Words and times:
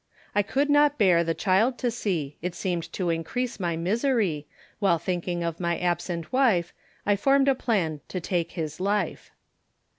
I 0.33 0.41
could 0.41 0.67
not 0.71 0.97
bear 0.97 1.23
the 1.23 1.35
child 1.35 1.77
to 1.77 1.91
see, 1.91 2.35
It 2.41 2.55
seemed 2.55 2.91
to 2.93 3.11
increase 3.11 3.59
my 3.59 3.77
misery, 3.77 4.47
While 4.79 4.97
thinking 4.97 5.43
of 5.43 5.59
my 5.59 5.77
absent 5.77 6.33
wife, 6.33 6.73
I 7.05 7.15
form'd 7.15 7.47
a 7.47 7.53
plan 7.53 8.01
to 8.07 8.19
take 8.19 8.53
his 8.53 8.79
life. 8.79 9.29